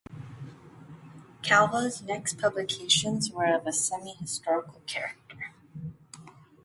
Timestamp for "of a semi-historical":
3.53-4.81